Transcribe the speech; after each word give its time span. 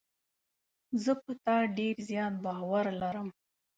زه 1.03 1.13
په 1.23 1.31
تا 1.43 1.57
ډېر 1.77 1.95
زیات 2.09 2.33
باور 2.45 2.85
لرم. 3.01 3.27